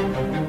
[0.00, 0.39] Thank you.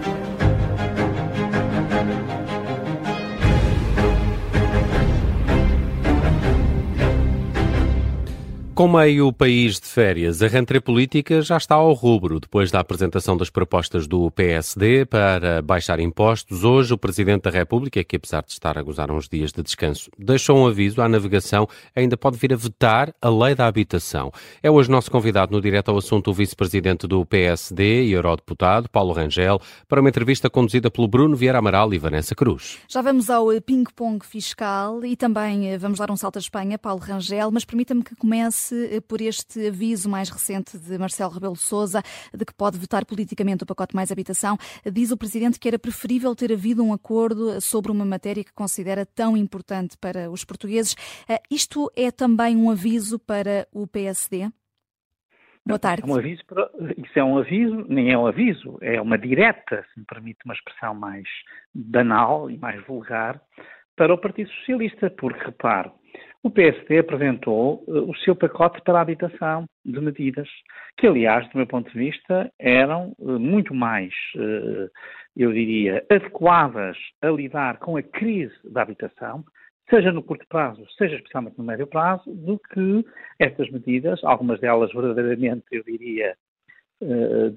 [8.82, 12.40] Com meio país de férias, a rentrée política já está ao rubro.
[12.40, 18.04] Depois da apresentação das propostas do PSD para baixar impostos, hoje o Presidente da República,
[18.04, 21.68] que apesar de estar a gozar uns dias de descanso, deixou um aviso à navegação,
[21.96, 24.32] ainda pode vir a vetar a lei da habitação.
[24.64, 29.14] É hoje nosso convidado no direto ao assunto o Vice-Presidente do PSD e Eurodeputado, Paulo
[29.14, 32.80] Rangel, para uma entrevista conduzida pelo Bruno Vieira Amaral e Vanessa Cruz.
[32.88, 37.00] Já vamos ao ping-pong fiscal e também eh, vamos dar um salto à Espanha, Paulo
[37.00, 41.62] Rangel, mas permita-me que comece eh, por este aviso mais recente de Marcelo Rebelo de
[41.62, 42.02] Sousa
[42.34, 44.58] de que pode vetar politicamente o pacote mais habitação.
[44.92, 49.06] Diz o Presidente que era preferível ter havido um acordo sobre uma matéria que considera
[49.06, 50.96] tão importante para os portugueses.
[51.28, 54.50] Eh, isto é também um aviso para o PSD?
[55.66, 56.04] Boa tarde.
[56.04, 59.86] É um aviso para, isso é um aviso, nem é um aviso, é uma direta,
[59.94, 61.28] se me permite uma expressão mais
[61.74, 63.40] banal e mais vulgar,
[63.96, 65.92] para o Partido Socialista, porque repare,
[66.44, 70.50] o PSD apresentou uh, o seu pacote para a habitação de medidas,
[70.98, 74.90] que, aliás, do meu ponto de vista, eram uh, muito mais, uh,
[75.38, 79.44] eu diria, adequadas a lidar com a crise da habitação,
[79.90, 83.06] seja no curto prazo, seja especialmente no médio prazo, do que
[83.38, 86.36] estas medidas, algumas delas verdadeiramente, eu diria,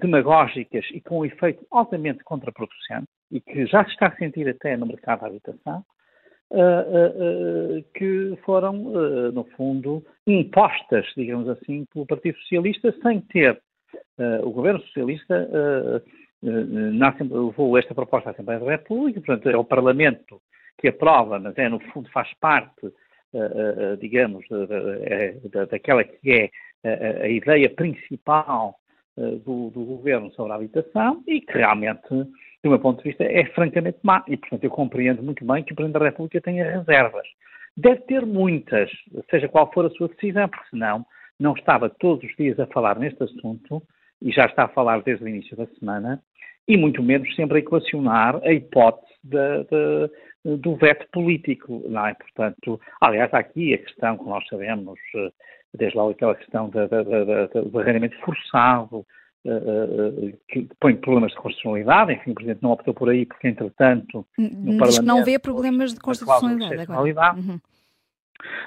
[0.01, 4.75] demagógicas e com um efeito altamente contraproducente, e que já se está a sentir até
[4.75, 5.85] no mercado da habitação,
[6.51, 8.73] uh, uh, que foram,
[9.31, 13.61] no fundo, impostas, digamos assim, pelo Partido Socialista, sem ter
[14.43, 15.49] o governo socialista
[16.41, 20.41] levou esta proposta à Assembleia da República, portanto, é o Parlamento
[20.77, 22.93] que aprova, mas é, no fundo, faz parte,
[23.99, 24.45] digamos,
[25.03, 25.35] é,
[25.69, 26.31] daquela que
[26.83, 28.75] é a, ideia principal
[29.17, 32.07] do, do, governo sobre a habitação e que realmente
[32.65, 34.23] do meu ponto de vista, é francamente má.
[34.27, 37.27] E, portanto, eu compreendo muito bem que o Presidente da República tenha reservas.
[37.77, 38.89] Deve ter muitas,
[39.29, 41.05] seja qual for a sua decisão, porque senão
[41.39, 43.83] não estava todos os dias a falar neste assunto,
[44.19, 46.23] e já está a falar desde o início da semana,
[46.67, 50.09] e muito menos sempre a equacionar a hipótese de,
[50.45, 52.15] de, do veto político, não é?
[52.15, 55.29] Portanto, aliás, há aqui a questão que nós sabemos, eh,
[55.75, 59.05] desde logo aquela questão do arrendamento forçado,
[59.47, 64.25] Uh, que põe problemas de constitucionalidade, enfim, o Presidente não optou por aí porque, entretanto,
[64.35, 65.03] no Diz Parlamento...
[65.03, 67.35] não vê problemas de constitucionalidade agora.
[67.35, 67.59] Uhum.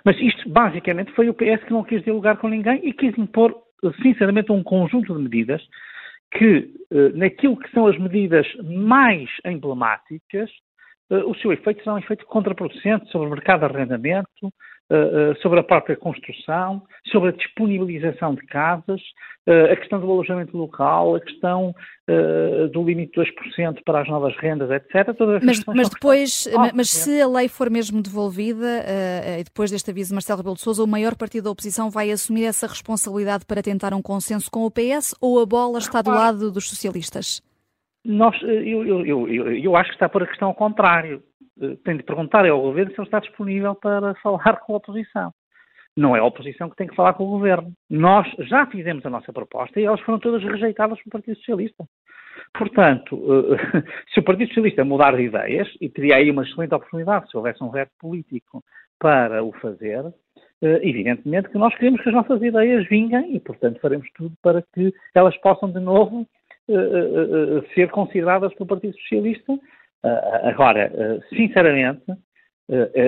[0.04, 3.54] Mas isto, basicamente, foi o PS que não quis dialogar com ninguém e quis impor,
[4.02, 5.62] sinceramente, um conjunto de medidas
[6.32, 10.50] que, uh, naquilo que são as medidas mais emblemáticas,
[11.10, 14.52] uh, o seu efeito será um efeito contraproducente sobre o mercado de arrendamento, uh,
[15.42, 19.00] sobre a própria construção, sobre a disponibilização de casas,
[19.46, 21.74] uh, a questão do alojamento local, a questão
[22.72, 25.14] do limite de 2% para as novas rendas, etc.
[25.42, 28.82] mas, mas depois, mas se a lei for mesmo devolvida,
[29.38, 32.10] e depois deste aviso de Marcelo Rebelo de Sousa, o maior partido da oposição vai
[32.10, 36.10] assumir essa responsabilidade para tentar um consenso com o PS ou a bola está do
[36.10, 37.42] lado dos socialistas?
[38.04, 41.22] Nós, eu, eu, eu, eu, acho que está por a questão ao contrário.
[41.60, 45.32] Eh, tem de perguntar ao governo se ele está disponível para falar com a oposição.
[45.96, 47.72] Não é a oposição que tem que falar com o governo.
[47.90, 51.84] Nós já fizemos a nossa proposta e elas foram todas rejeitadas pelo Partido Socialista.
[52.56, 53.20] Portanto,
[53.54, 53.82] eh,
[54.14, 57.62] se o Partido Socialista mudar de ideias, e teria aí uma excelente oportunidade se houvesse
[57.62, 58.62] um veto político
[58.98, 60.04] para o fazer,
[60.62, 64.62] eh, evidentemente que nós queremos que as nossas ideias vinguem e, portanto, faremos tudo para
[64.74, 66.26] que elas possam de novo
[67.74, 69.58] ser consideradas pelo Partido Socialista
[70.44, 72.04] agora, uh, sinceramente,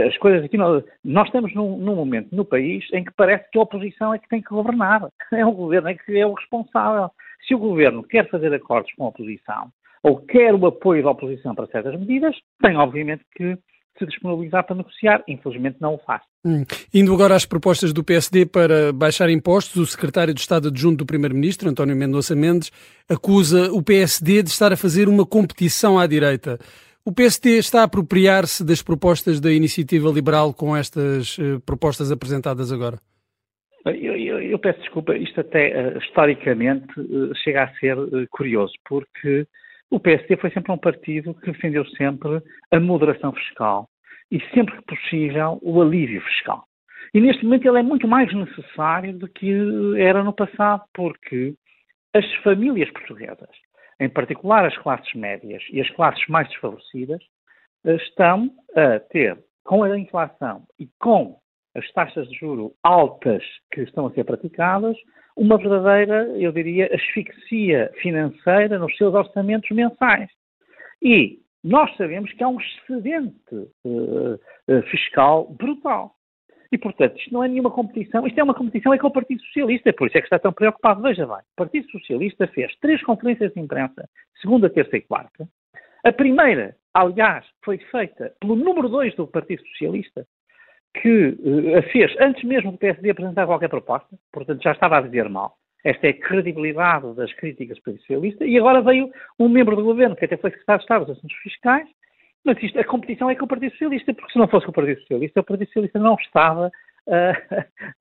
[0.08, 3.58] as coisas aqui, nós, nós estamos num, num, momento no país em que parece que
[3.58, 7.10] a oposição é que tem que governar, é o governo é que é o responsável.
[7.46, 9.70] Se o governo quer fazer acordos com a oposição,
[10.02, 13.58] ou quer o apoio da oposição para certas medidas, tem obviamente que
[14.00, 15.22] se disponibilizar para negociar.
[15.28, 16.22] Infelizmente não o faz.
[16.44, 16.64] Hum.
[16.92, 21.06] Indo agora às propostas do PSD para baixar impostos, o secretário de Estado adjunto do
[21.06, 22.72] Primeiro-Ministro, António Mendonça Mendes,
[23.08, 26.58] acusa o PSD de estar a fazer uma competição à direita.
[27.04, 32.72] O PSD está a apropriar-se das propostas da iniciativa liberal com estas uh, propostas apresentadas
[32.72, 32.98] agora?
[33.86, 37.96] Eu, eu, eu, peço desculpa, isto até uh, historicamente uh, chega a ser
[38.30, 39.46] curioso, porque
[39.90, 43.88] o PSD foi sempre um partido que defendeu sempre a moderação fiscal
[44.30, 46.64] e sempre que possível o alívio fiscal.
[47.12, 49.52] E neste momento ele é muito mais necessário do que
[49.98, 51.54] era no passado, porque
[52.14, 53.50] as famílias portuguesas,
[53.98, 57.20] em particular as classes médias e as classes mais desfavorecidas,
[57.84, 61.36] estão a ter, com a inflação e com
[61.76, 63.42] as taxas de juro altas
[63.72, 64.96] que estão a ser praticadas,
[65.36, 70.28] uma verdadeira, eu diria, asfixia financeira nos seus orçamentos mensais.
[71.02, 73.54] E nós sabemos que há um excedente
[73.84, 76.14] uh, uh, fiscal brutal.
[76.72, 79.42] E, portanto, isto não é nenhuma competição, isto é uma competição é com o Partido
[79.42, 81.02] Socialista, por isso é que está tão preocupado.
[81.02, 84.08] Veja bem, o Partido Socialista fez três conferências de imprensa,
[84.40, 85.48] segunda, terça e quarta.
[86.04, 90.24] A primeira, aliás, foi feita pelo número dois do Partido Socialista,
[90.94, 95.02] que uh, a fez antes mesmo do PSD apresentar qualquer proposta, portanto já estava a
[95.02, 95.56] dizer mal.
[95.84, 99.84] Esta é a credibilidade das críticas do Partido Socialista, e agora veio um membro do
[99.84, 101.88] governo, que até foi secretário de Estado dos Assuntos Fiscais,
[102.44, 104.74] mas isto, a competição é com o Partido Socialista, porque se não fosse com o
[104.74, 106.70] Partido Socialista, o Partido Socialista não estava
[107.08, 107.36] a,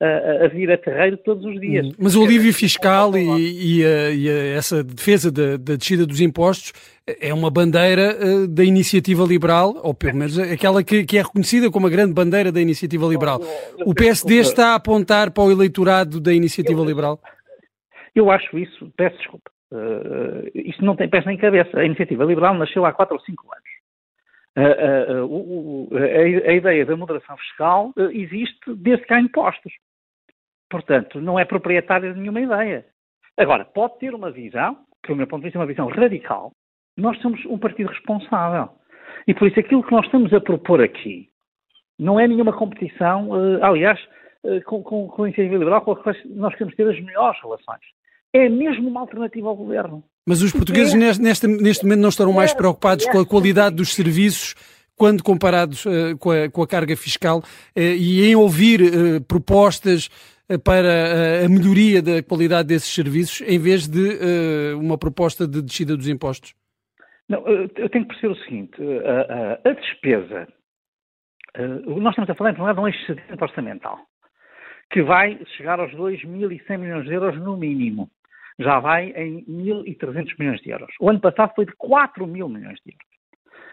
[0.00, 1.86] a, a, vir a terreiro todos os dias.
[1.86, 6.20] Hum, mas o alívio fiscal e, e, a, e essa defesa da, da, descida dos
[6.20, 6.72] impostos
[7.20, 11.70] é uma bandeira uh, da iniciativa liberal, ou pelo menos aquela que, que, é reconhecida
[11.70, 13.40] como a grande bandeira da iniciativa liberal.
[13.84, 17.20] O PSD está a apontar para o eleitorado da iniciativa liberal?
[18.14, 19.50] Eu acho isso, peço desculpa.
[19.72, 21.78] Uh, isto não tem pés nem cabeça.
[21.78, 23.70] A iniciativa liberal nasceu há 4 ou 5 anos
[24.56, 24.66] a, a,
[26.46, 29.72] a, a, ideia da moderação fiscal eh, existe desde que há impostos.
[30.68, 32.84] Portanto, não é proprietária de nenhuma ideia.
[33.36, 36.52] Agora, pode ter uma visão, que, meu ponto de vista, é uma visão radical.
[36.96, 38.70] Nós somos um partido responsável.
[39.26, 41.28] E por isso aquilo que nós estamos a propor aqui
[41.98, 44.00] não é nenhuma competição, uh, aliás,
[44.44, 47.80] uh, com, com, com a iniciativa liberal, com a nós queremos ter as melhores relações.
[48.32, 50.04] É mesmo uma alternativa ao governo.
[50.26, 54.54] Mas os portugueses neste, neste momento não estarão mais preocupados com a qualidade dos serviços
[54.96, 60.10] quando comparados uh, com, a, com, a, carga fiscal uh, e em ouvir uh, propostas
[60.64, 64.18] para a melhoria da qualidade desses serviços em vez de
[64.74, 66.56] uma proposta de descida dos impostos?
[67.28, 70.48] Não, eu tenho que perceber o seguinte: a, a, a despesa,
[71.86, 74.00] nós estamos a falar, em primeiro de um excedente orçamental
[74.90, 78.10] que vai chegar aos 2.100 milhões de euros no mínimo
[78.60, 80.94] já vai em 1.300 milhões de euros.
[81.00, 83.10] O ano passado foi de 4 mil milhões de euros.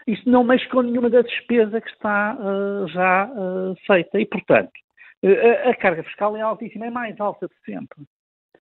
[0.06, 4.70] Isto não mexe com nenhuma da despesa que está uh, já uh, feita e, portanto,
[5.22, 8.04] uh, a carga fiscal é altíssima, é mais alta de sempre.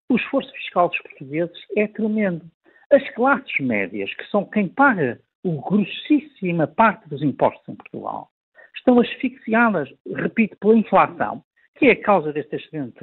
[0.10, 2.46] O esforço fiscal dos portugueses é tremendo.
[2.92, 8.30] As classes médias, que são quem paga o grossíssima parte dos impostos em Portugal,
[8.76, 11.42] estão asfixiadas, repito, pela inflação,
[11.78, 12.98] que é a causa deste excedente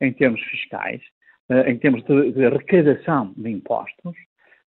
[0.00, 1.02] em termos fiscais,
[1.66, 4.14] em termos de, de arrecadação de impostos,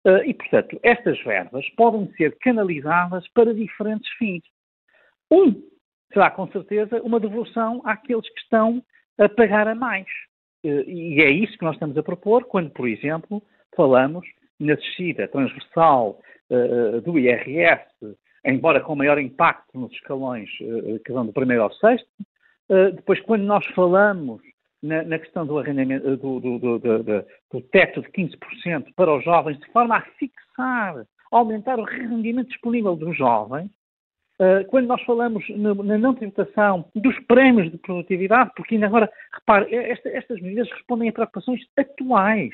[0.05, 4.43] eh, e, portanto, estas verbas podem ser canalizadas para diferentes fins.
[5.31, 5.63] Um
[6.13, 8.81] será, com certeza, uma devolução àqueles que estão
[9.17, 10.07] a pagar a mais.
[10.63, 13.41] Eh, e é isso que nós estamos a propor quando, por exemplo,
[13.75, 14.25] falamos
[14.59, 16.21] na descida transversal
[17.03, 17.83] do IRS,
[18.45, 20.47] embora com maior impacto nos escalões
[21.03, 22.07] que vão do primeiro ao sexto.
[22.93, 24.41] depois, quando nós falamos
[24.81, 29.23] na, na questão do, arrendamento, eh, do, do, do, do, teto de 15% para os
[29.23, 33.69] jovens, de forma a fixar, aumentar o rendimento disponível dos jovens,
[34.37, 39.73] Uh, quando nós falamos na não tributação dos prémios de produtividade, porque ainda agora, repare,
[39.73, 42.53] esta, estas medidas respondem a preocupações atuais.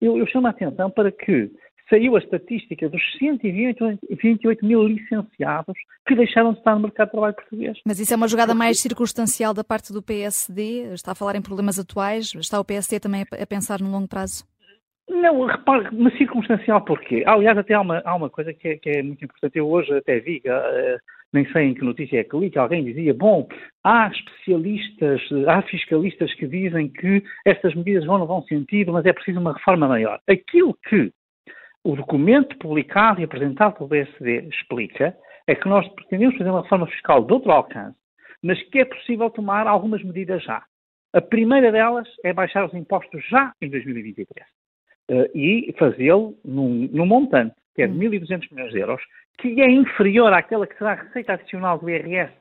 [0.00, 1.50] Eu, eu chamo a atenção para que
[1.88, 7.34] saiu a estatística dos 128 mil licenciados que deixaram de estar no mercado de trabalho
[7.34, 7.78] português.
[7.86, 10.92] Mas isso é uma jogada mais circunstancial da parte do PSD?
[10.92, 12.34] Está a falar em problemas atuais?
[12.34, 14.44] Está o PSD também a pensar no longo prazo?
[15.08, 17.22] Não, repare, mas circunstancial porquê?
[17.26, 19.56] Aliás, até há uma, há uma coisa que é, que é, muito importante.
[19.56, 20.98] Eu hoje até vi, uh,
[21.32, 23.46] nem sei em que notícia é que li, que alguém dizia, bom,
[23.84, 29.12] há especialistas, há fiscalistas que dizem que estas medidas vão no bom sentido, mas é
[29.12, 30.20] preciso uma reforma maior.
[30.28, 31.12] Aquilo que
[31.86, 35.16] o documento publicado e apresentado pelo BSD explica
[35.46, 37.96] é que nós pretendemos fazer uma reforma fiscal de outro alcance,
[38.42, 40.64] mas que é possível tomar algumas medidas já.
[41.14, 44.28] A primeira delas é baixar os impostos já em 2023
[45.10, 48.48] uh, e fazê-lo num, num, montante que é de 1.200 hum.
[48.50, 49.02] milhões de euros,
[49.38, 52.32] que é inferior àquela que será a receita adicional do IRS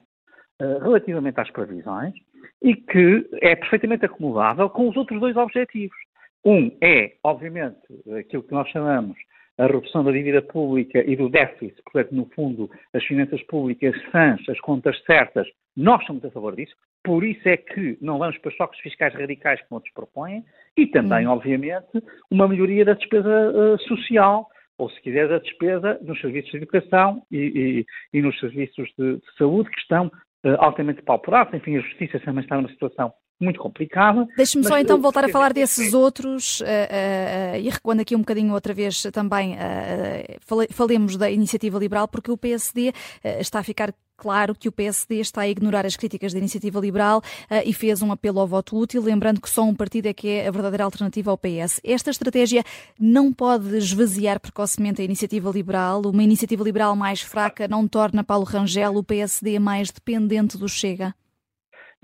[0.60, 2.16] uh, relativamente às previsões
[2.64, 5.98] e que é perfeitamente acomodável com os outros dois objetivos.
[6.44, 7.78] Um é, obviamente,
[8.20, 9.16] aquilo que nós chamamos
[9.58, 14.42] a redução da dívida pública e do déficit, portanto, no fundo, as finanças públicas sãs,
[14.50, 18.52] as contas certas, nós somos a favor disso, por isso é que não vamos para
[18.52, 20.44] choques fiscais radicais como outros propõem,
[20.78, 21.32] e também, hum.
[21.32, 24.48] obviamente, uma melhoria da despesa uh, social,
[24.78, 29.18] ou se quiser, da despesa nos serviços de educação e, e, e nos serviços de,
[29.18, 33.60] de, saúde, que estão uh, altamente pauperados, enfim, a justiça também está numa situação muito
[33.60, 34.28] complicada.
[34.38, 38.54] Deixe-me só então voltar a falar desses outros uh, uh, e recuando aqui um bocadinho
[38.54, 42.94] outra vez também, uh, falemos da iniciativa liberal, porque o PSD
[43.40, 47.20] está a ficar Claro que o PSD está a ignorar as críticas da iniciativa liberal
[47.20, 50.30] uh, e fez um apelo ao voto útil, lembrando que só um partido é que
[50.30, 51.82] é a verdadeira alternativa ao PS.
[51.84, 52.64] Esta estratégia
[53.00, 56.02] não pode esvaziar precocemente a iniciativa liberal.
[56.06, 61.14] Uma iniciativa liberal mais fraca não torna Paulo Rangel o PSD mais dependente do Chega?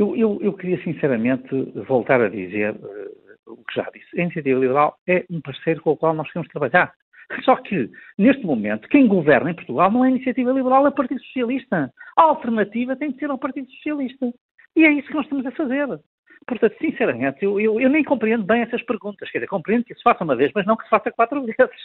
[0.02, 1.48] Eu, eu, eu queria sinceramente
[1.88, 4.20] voltar a dizer uh, o que já disse.
[4.20, 6.92] A iniciativa liberal é um parceiro com o qual nós queremos trabalhar.
[7.44, 10.94] Só que, neste momento, quem governa em Portugal não é a Iniciativa Liberal, é o
[10.94, 11.94] Partido Socialista.
[12.18, 14.34] A alternativa tem de ser ao Partido Socialista.
[14.76, 15.88] E é isso que nós estamos a fazer.
[16.48, 19.30] Portanto, sinceramente, eu, eu, eu nem compreendo bem essas perguntas.
[19.30, 21.82] Quer dizer, compreendo que se faça uma vez, mas não que se faça quatro vezes.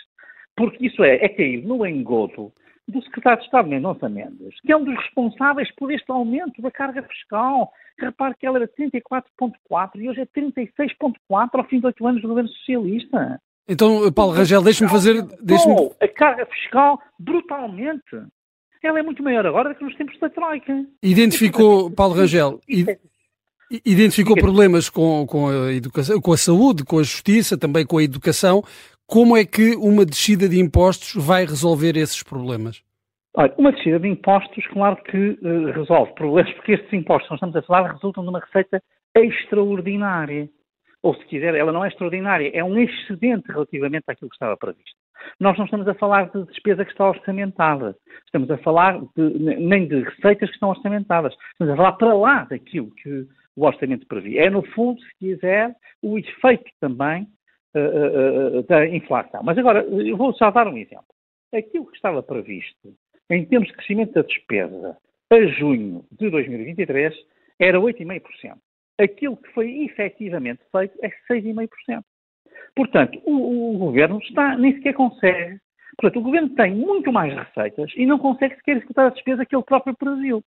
[0.56, 2.50] Porque isso é, é cair no engodo
[2.88, 6.70] do secretário de Estado Mendonça Mendes, que é um dos responsáveis por este aumento da
[6.70, 7.72] carga fiscal.
[7.98, 11.14] Repare que ela era 34,4 e hoje é 36,4
[11.52, 13.40] ao fim de oito anos do governo socialista.
[13.68, 15.22] Então, Paulo Rangel, deixe-me fazer.
[15.40, 15.68] Deixe
[16.00, 18.22] a carga fiscal brutalmente.
[18.82, 20.72] Ela é muito maior agora do que nos tempos da Troika.
[21.02, 22.60] Identificou, Paulo Rangel,
[23.84, 28.04] identificou problemas com, com, a educação, com a saúde, com a justiça, também com a
[28.04, 28.62] educação.
[29.06, 32.82] Como é que uma descida de impostos vai resolver esses problemas?
[33.34, 37.38] Olha, uma descida de impostos, claro que uh, resolve problemas, porque estes impostos que nós
[37.38, 38.82] estamos a falar resultam de uma receita
[39.14, 40.48] extraordinária
[41.06, 44.96] ou se quiser, ela não é extraordinária, é um excedente relativamente àquilo que estava previsto.
[45.38, 49.86] Nós não estamos a falar de despesa que está orçamentada, estamos a falar de, nem
[49.86, 54.46] de receitas que estão orçamentadas, estamos a falar para lá daquilo que o orçamento previa.
[54.46, 57.28] É, no fundo, se quiser, o efeito também
[57.78, 59.42] uh, uh, da inflação.
[59.42, 61.06] Mas agora, eu vou só dar um exemplo.
[61.54, 62.94] Aquilo que estava previsto
[63.30, 64.96] em termos de crescimento da despesa
[65.30, 67.14] a junho de 2023
[67.58, 68.56] era 8,5%
[68.98, 72.02] aquilo que foi efetivamente feito é 6,5%.
[72.74, 75.58] Portanto, o, o, governo está, nem sequer consegue.
[75.98, 79.54] Portanto, o governo tem muito mais receitas e não consegue sequer executar a despesa que
[79.54, 80.42] ele próprio previu.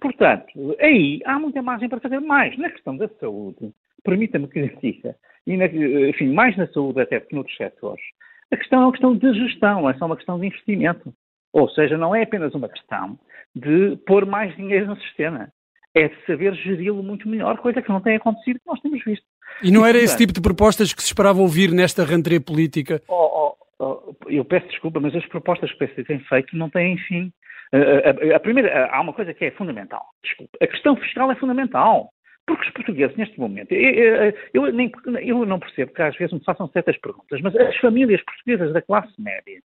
[0.00, 2.56] Portanto, aí há muita margem para fazer mais.
[2.58, 3.72] Na questão da saúde,
[4.04, 5.16] permita-me que diga,
[5.48, 8.04] e na, enfim, mais na saúde até que noutros setores,
[8.52, 11.12] a questão é uma questão de gestão, é só uma questão de investimento.
[11.52, 13.18] Ou seja, não é apenas uma questão
[13.56, 15.50] de pôr mais dinheiro no sistema
[15.94, 19.24] é de saber geri-lo muito melhor, coisa que não tem acontecido, que nós temos visto.
[19.62, 23.02] E não era esse tipo de propostas que se esperava ouvir nesta rentrée política?
[23.08, 26.68] Oh, oh, oh, eu peço desculpa, mas as propostas que o PSD tem feito não
[26.68, 27.32] têm fim.
[27.72, 30.04] A, a, a primeira, há uma coisa que é fundamental.
[30.22, 30.56] Desculpa.
[30.62, 32.10] A questão fiscal é fundamental.
[32.48, 34.90] Porque os portugueses, neste momento, eu, eu, nem,
[35.20, 38.80] eu, não percebo que às vezes me façam certas perguntas, mas as famílias portuguesas da
[38.80, 39.60] classe média,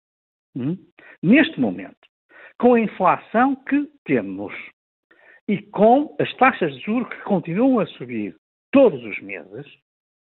[0.56, 0.78] hum,
[1.22, 1.98] neste momento,
[2.58, 4.54] com a inflação que temos,
[5.46, 8.34] e com as taxas de juros que continuam a subir
[8.72, 9.66] todos os meses,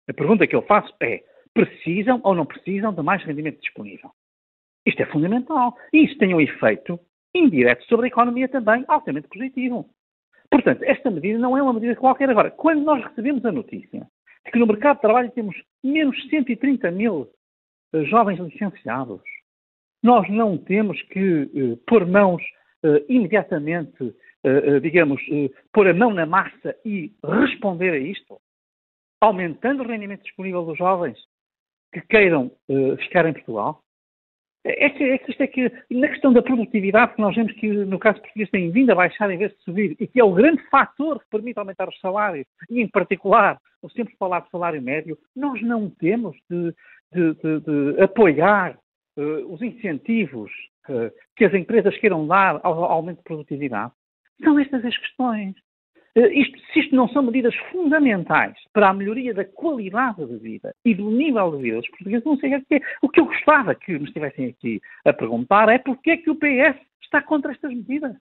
[0.07, 1.23] a pergunta que eu faço é:
[1.55, 4.11] precisam ou não precisam de mais rendimento disponível?
[4.85, 5.75] Isto é fundamental.
[5.91, 6.99] E isso tem um efeito
[7.33, 9.89] indireto sobre a economia também altamente positivo.
[10.53, 12.29] Portanto, esta medida não é uma medida qualquer.
[12.29, 14.07] Agora, quando nós recebemos a notícia
[14.45, 17.27] de que no mercado de trabalho temos menos 130 mil
[17.91, 19.23] uh, jovens licenciados,
[20.03, 22.43] nós não temos que uh, pôr mãos
[22.83, 25.19] uh, imediatamente uh, digamos,
[25.73, 28.39] pôr a mão na massa e responder a isto,
[29.19, 31.17] aumentando o rendimento disponível dos jovens
[31.91, 32.51] que queiram
[32.99, 33.81] ficar em Portugal?
[34.65, 37.67] É que, é que isto é que, na questão da produtividade, que nós vemos que
[37.67, 40.31] no caso português tem vindo a baixar em vez de subir, e que é o
[40.31, 44.81] grande fator que permite aumentar os salários, e em particular, o sempre falar de salário
[44.81, 46.73] médio, nós não temos de,
[47.11, 48.77] de, de, de apoiar
[49.17, 50.49] uh, os incentivos
[50.87, 53.91] uh, que as empresas queiram dar ao, ao aumento de produtividade.
[54.41, 55.55] São estas as questões.
[56.15, 60.73] Eh, isto, se isto não são medidas fundamentais para a melhoria da qualidade de vida
[60.85, 62.81] e do nível de vida dos portugueses, não sei o que é.
[63.01, 66.35] O que eu gostava que me estivessem aqui a perguntar é porque é que o
[66.35, 68.15] PS está contra estas medidas.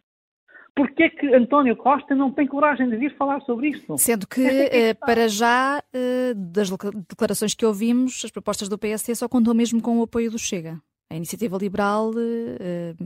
[0.75, 3.99] Porquê é que António Costa não tem coragem de vir falar sobre isto?
[3.99, 9.15] Sendo que, é eh, para já, eh, das declarações que ouvimos, as propostas do PSD
[9.15, 10.81] só contam mesmo com o apoio do Chega.
[11.13, 12.09] A iniciativa liberal.
[12.09, 12.97] Uh,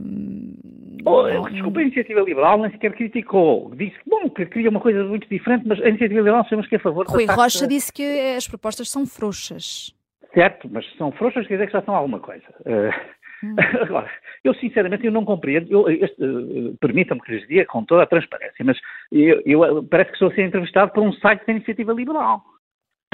[1.05, 1.41] oh, não...
[1.41, 3.69] Desculpa, a iniciativa liberal nem sequer criticou.
[3.75, 6.77] Disse bom, que queria uma coisa muito diferente, mas a iniciativa liberal sabemos que é
[6.77, 9.93] a favor Rui Rocha disse que as propostas são frouxas.
[10.33, 12.45] Certo, mas são frouxas quer dizer que já são alguma coisa.
[12.61, 13.55] Uh, hum.
[13.83, 14.09] Agora,
[14.41, 18.63] eu sinceramente eu não compreendo, eu, uh, permitam-me que lhes diga com toda a transparência,
[18.63, 18.77] mas
[19.11, 22.41] eu, eu, parece que estou a ser entrevistado por um site da iniciativa liberal.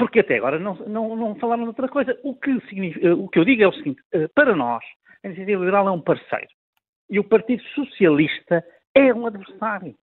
[0.04, 2.14] Porque até agora não, não, não falaram de outra coisa.
[2.22, 4.84] O que, significa, o que eu digo é o seguinte: eh, para nós,
[5.22, 6.48] a Iniciativa Liberal é um parceiro.
[7.08, 8.62] E o Partido Socialista
[8.94, 9.94] é um adversário.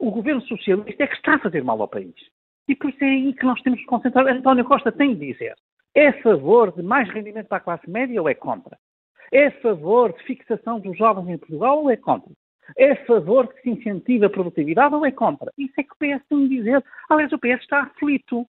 [0.00, 2.16] O governo socialista é que está a fazer mal ao país.
[2.66, 4.26] E por isso é aí que nós temos que concentrar.
[4.26, 5.54] António Costa tem de dizer:
[5.94, 8.76] é a favor de mais rendimento para a classe média ou é contra?
[9.30, 12.32] É a favor de fixação dos jovens em Portugal ou é contra?
[12.76, 15.52] É a favor que se incentive a produtividade ou é contra?
[15.56, 16.84] Isso é que o PS tem de dizer.
[17.08, 18.44] Aliás, o PS está aflito.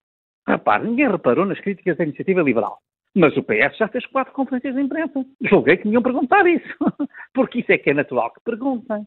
[0.47, 2.79] Repare, ninguém reparou nas críticas da iniciativa liberal.
[3.15, 5.25] Mas o PS já fez quatro conferências de imprensa.
[5.41, 6.75] Julguei que me iam perguntar isso.
[7.33, 9.05] Porque isso é que é natural que perguntem.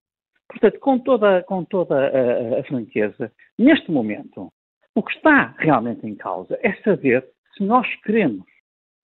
[0.49, 4.53] Portanto, com toda, com toda a, a, franqueza, neste momento,
[4.95, 7.27] o que está realmente em causa é saber
[7.57, 8.45] se nós queremos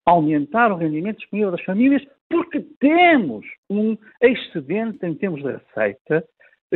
[0.06, 6.24] aumentar o rendimento disponível das famílias porque temos um excedente em termos de receita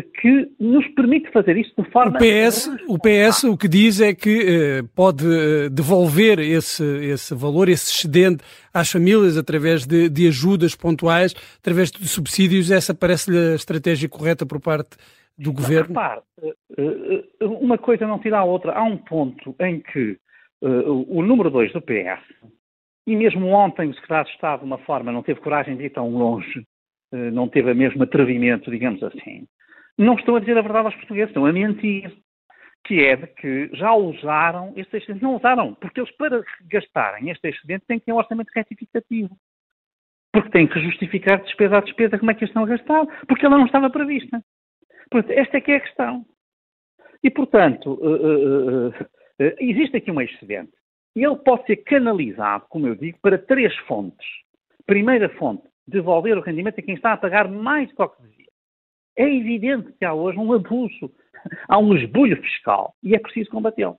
[0.01, 2.17] que nos permite fazer isso de forma.
[2.17, 7.35] O PS, o, PS o que diz é que eh, pode eh, devolver esse, esse
[7.35, 12.71] valor, esse excedente às famílias através de, de ajudas pontuais, através de subsídios.
[12.71, 14.97] Essa parece-lhe a estratégia correta por parte
[15.37, 15.89] do governo?
[15.89, 18.73] Repare, eh, uma coisa não tira a outra.
[18.73, 20.17] Há um ponto em que
[20.65, 22.23] o número 2 do PS,
[23.05, 25.89] e mesmo ontem o secretário de Estado, de uma forma, não teve coragem de ir
[25.89, 26.65] tão longe,
[27.11, 29.45] não teve o mesmo atrevimento, digamos assim
[29.97, 32.11] não estão a dizer a verdade aos portugueses, estão a mentir.
[32.85, 35.23] Que é de que já usaram este excedente.
[35.23, 39.37] Não usaram, porque eles, para gastarem este excedente, têm que ter um orçamento retificativo.
[40.33, 43.45] Porque têm que justificar despesa a despesa como é que eles estão a gastar, porque
[43.45, 44.43] ela não estava prevista.
[45.09, 46.25] Portanto, esta é que é a questão.
[47.23, 48.93] E, portanto, uh, uh, uh,
[49.59, 50.73] existe aqui um excedente.
[51.15, 54.27] E ele pode ser canalizado, como eu digo, para três fontes.
[54.85, 58.42] Primeira fonte, devolver o rendimento a quem está a pagar mais do que devia.
[59.15, 61.11] É evidente que há hoje um abuso,
[61.67, 63.97] há um esbulho fiscal e é preciso combatê-lo.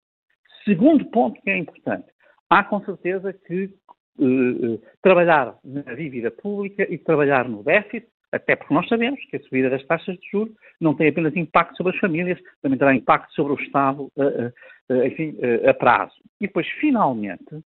[0.64, 2.06] Segundo ponto que é importante,
[2.50, 3.70] há com certeza que
[4.18, 9.40] uh, trabalhar na dívida pública e trabalhar no déficit, até porque nós sabemos que a
[9.40, 13.32] subida das taxas de juros não tem apenas impacto sobre as famílias, também terá impacto
[13.34, 15.36] sobre o Estado, uh, uh, enfim,
[15.68, 16.14] a prazo.
[16.40, 17.60] E depois, finalmente,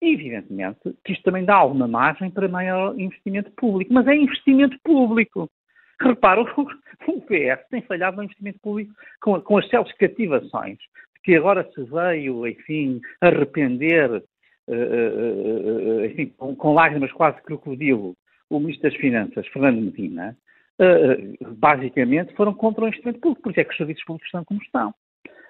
[0.00, 5.50] evidentemente, que isto também dá alguma margem para maior investimento público, mas é investimento público.
[6.00, 10.78] Repara, o, PS tem falhado no investimento público com, com as células cativações,
[11.22, 14.22] que agora se veio, enfim, arrepender, uh,
[14.68, 18.16] uh, uh, enfim, com, com, lágrimas quase crocodilo,
[18.50, 20.36] o Ministro das Finanças, Fernando Medina,
[21.56, 24.60] basicamente foram contra o investimento público, por isso é que os serviços públicos estão como
[24.60, 24.94] estão.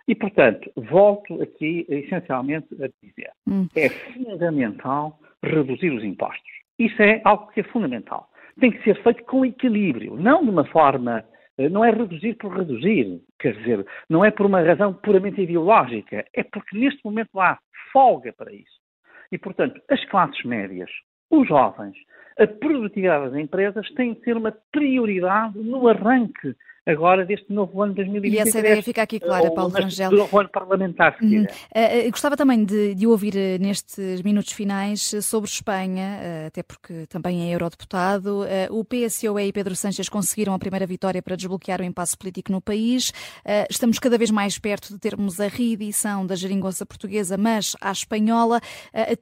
[0.06, 3.66] E, portanto, volto aqui essencialmente a dizer, hum.
[3.74, 6.52] é fundamental reduzir os impostos.
[6.78, 8.28] Isso é algo que é fundamental
[8.60, 11.24] tem que ser feito com equilíbrio, não de uma forma.
[11.58, 16.24] Eh, não é reduzir por reduzir, quer dizer, não é por uma razão puramente ideológica,
[16.34, 17.58] é porque neste momento há
[17.92, 18.80] folga para isso.
[19.30, 20.90] E, portanto, as classes médias,
[21.30, 21.96] os jovens,
[22.38, 26.54] a produtividade das empresas tem de ser uma prioridade no arranque
[26.86, 28.34] agora deste novo ano de 2023.
[28.34, 30.10] E essa ideia fica aqui clara, Paulo Rangel.
[30.10, 31.44] Do novo ano parlamentar, se uhum.
[31.44, 37.06] uh, gostava também de, de ouvir uh, nestes minutos finais sobre Espanha, uh, até porque
[37.06, 38.44] também é eurodeputado.
[38.70, 42.60] o PSOE e Pedro Sánchez conseguiram a primeira vitória para desbloquear o impasse político no
[42.60, 43.12] país.
[43.70, 48.60] estamos cada vez mais perto de termos a reedição da geringonça portuguesa, mas à espanhola.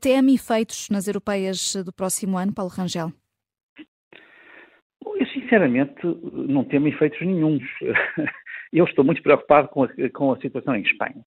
[0.01, 3.12] teme efeitos nas europeias do próximo ano, Paulo Rangel?
[5.05, 6.01] Eu, sinceramente,
[6.33, 7.65] não temo efeitos nenhums.
[8.73, 11.23] Eu estou muito preocupado com a, com a situação em Espanha.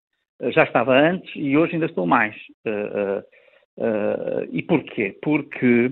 [0.52, 2.36] Já estava antes e hoje ainda estou mais.
[2.66, 3.20] Uh,
[3.78, 5.18] uh, e porquê?
[5.22, 5.92] Porque,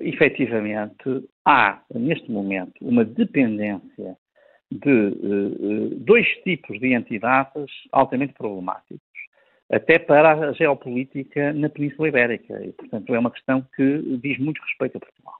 [0.00, 4.16] efetivamente, há, neste momento, uma dependência
[4.70, 9.00] de dois tipos de entidades altamente problemáticos,
[9.70, 12.64] até para a geopolítica na Península Ibérica.
[12.64, 15.34] E, portanto, é uma questão que diz muito respeito a Portugal.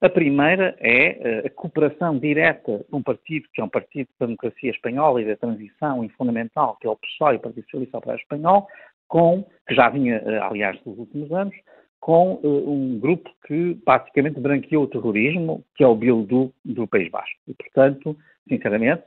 [0.00, 4.26] A primeira é eh, a cooperação direta de um partido, que é um partido da
[4.26, 8.22] democracia espanhola e da transição e fundamental, que é o PSOE, o Partido Socialista Operário
[8.22, 8.68] Espanhol,
[9.08, 11.54] com, que já vinha, eh, aliás, dos últimos anos,
[11.98, 17.10] com uh, um grupo que basicamente branqueou o terrorismo, que é o Bildu do País
[17.10, 17.40] Basco.
[17.48, 18.16] E, portanto,
[18.48, 19.02] sinceramente,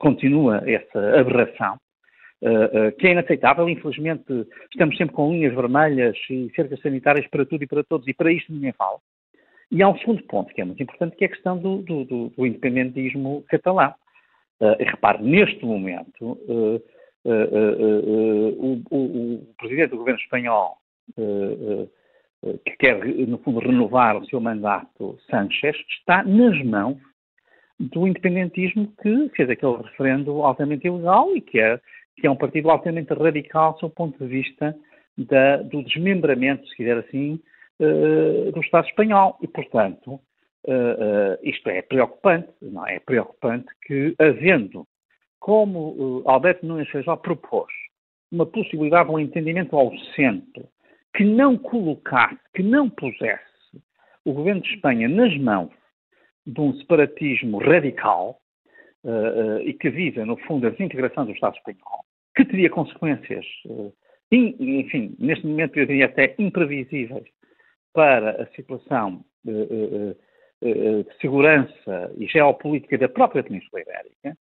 [0.00, 1.78] continua essa aberração,
[2.98, 3.68] que é inaceitável.
[3.68, 4.24] Infelizmente,
[4.72, 8.32] estamos sempre com linhas vermelhas e cercas sanitárias para tudo e para todos, e para
[8.32, 8.98] isto ninguém fala.
[9.72, 12.04] E há um segundo ponto que é muito importante, que é a questão do, do,
[12.04, 13.94] do, do independentismo catalão.
[14.60, 16.76] Uh, repare, neste momento, uh,
[17.24, 20.76] uh, o, o, presidente do governo espanhol,
[21.16, 26.98] que quer, no fundo, renovar o seu mandato, Sánchez, está nas mãos
[27.80, 31.80] do independentismo que fez aquele referendo altamente ilegal e que é,
[32.16, 34.76] que é um partido altamente radical, do ponto de vista
[35.16, 37.40] da, do desmembramento, se quiser assim,
[38.52, 39.38] do Estado espanhol.
[39.42, 42.96] E, portanto, uh, isto é preocupante, não é?
[42.96, 44.86] é preocupante que, havendo,
[45.40, 47.72] como Alberto Nunes Feijó propôs,
[48.30, 50.66] uma possibilidade de um entendimento ao centro
[51.14, 53.42] que não colocasse, que não pusesse
[54.24, 55.70] o governo de Espanha nas mãos
[56.46, 58.40] de um separatismo radical
[59.04, 63.44] uh, uh, e que visa, no fundo, a desintegração do Estado espanhol, que teria consequências,
[63.66, 63.92] uh,
[64.30, 67.24] in, enfim, neste momento eu diria até imprevisíveis
[67.92, 70.16] para a situação de
[71.20, 74.36] segurança e geopolítica da própria Península Ibérica.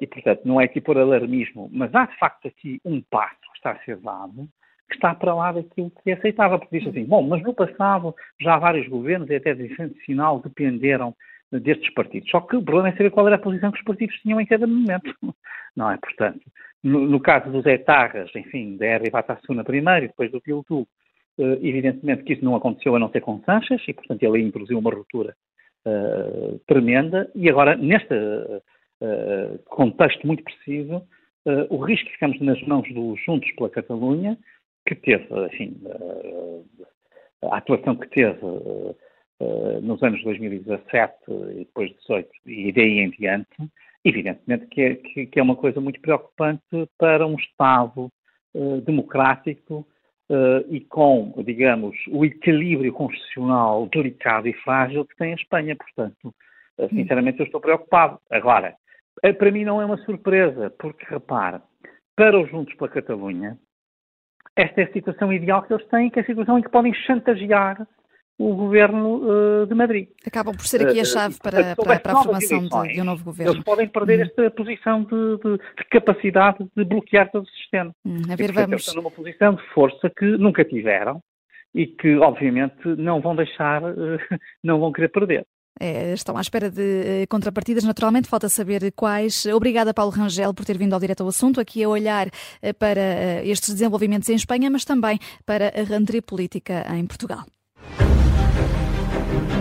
[0.00, 3.56] e, portanto, não é aqui por alarmismo, mas há de facto aqui um passo que
[3.56, 4.48] está a ser dado
[4.90, 8.14] que está para lá daquilo que é aceitável, porque diz assim, bom, mas no passado
[8.40, 9.72] já vários governos e até de
[10.04, 11.14] sinal dependeram
[11.52, 12.28] destes partidos.
[12.30, 14.46] Só que o problema é saber qual era a posição que os partidos tinham em
[14.46, 15.14] cada momento,
[15.76, 15.96] não é?
[15.96, 16.40] Portanto,
[16.82, 19.10] no, no caso dos etarras, enfim, da R.
[19.10, 20.86] Batassuna primeiro e depois do Piltu,
[21.62, 24.90] evidentemente que isso não aconteceu a não ser com Sanches e, portanto, ele introduziu uma
[24.90, 25.34] ruptura
[25.86, 27.30] uh, tremenda.
[27.34, 31.02] E agora, neste uh, contexto muito preciso,
[31.70, 34.36] o risco que ficamos nas mãos dos Juntos pela Catalunha
[34.86, 36.62] que teve, enfim, eh,
[37.50, 38.94] a atuação que teve eh,
[39.40, 43.56] eh, nos anos 2017 e depois de 18 e daí em diante,
[44.04, 44.94] evidentemente que é,
[45.26, 48.10] que é uma coisa muito preocupante para um Estado
[48.84, 49.86] democrático
[50.68, 55.76] e com, digamos, o equilíbrio constitucional delicado e frágil que tem a Espanha.
[55.76, 56.34] Portanto,
[56.88, 58.18] sinceramente, eu estou preocupado.
[58.30, 58.74] Agora,
[59.38, 61.62] para mim não é uma surpresa, porque, repara,
[62.16, 63.58] para os Juntos pela Catalunha,
[64.56, 66.92] esta é a situação ideal que eles têm, que é a situação em que podem
[66.92, 67.86] chantagear
[68.40, 70.08] o governo uh, de Madrid.
[70.26, 73.00] Acabam por ser aqui a eh, chave uh, para, para, para, a formação de, de,
[73.02, 73.52] um novo governo.
[73.52, 74.22] Eles podem perder hum.
[74.22, 77.92] esta posição de, de, de, capacidade de bloquear todo o sistema.
[78.02, 78.80] Hum, a ver, e, vamos...
[78.80, 81.20] Estão numa posição de força que nunca tiveram
[81.74, 84.18] e que, obviamente, não vão deixar, uh,
[84.64, 85.46] não vão querer perder.
[85.78, 89.46] É, estão à espera de eh, contrapartidas, naturalmente, falta saber quais.
[89.46, 92.28] Obrigada, Paulo Rangel, por ter vindo ao direto ao assunto, aqui a olhar
[92.60, 97.44] eh, para eh, estes desenvolvimentos em Espanha, mas também para a rentrée política em Portugal.
[99.30, 99.59] Thank you.